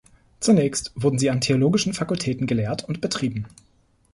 Zunächst 0.39 0.91
wurde 0.95 1.19
sie 1.19 1.29
an 1.29 1.41
theologischen 1.41 1.93
Fakultäten 1.93 2.47
gelehrt 2.47 2.83
und 2.83 3.01
betrieben. 3.01 3.45